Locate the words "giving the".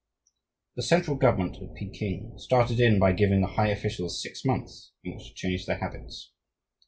3.13-3.47